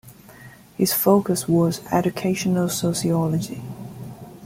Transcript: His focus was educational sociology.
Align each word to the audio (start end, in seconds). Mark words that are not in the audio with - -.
His 0.79 0.93
focus 0.93 1.47
was 1.47 1.85
educational 1.91 2.69
sociology. 2.69 3.61